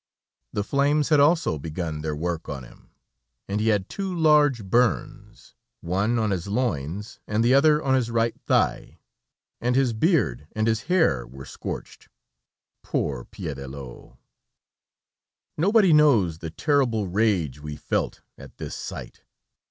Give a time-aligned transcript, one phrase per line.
[0.51, 2.89] The flames had also begun their work on him,
[3.47, 8.09] and he had two large burns, one on his loins, and the other on his
[8.09, 8.97] right thigh,
[9.59, 12.09] and his beard and his hair were scorched.
[12.81, 14.17] Poor Piédelot!
[15.55, 19.21] Nobody knows the terrible rage we felt at this sight!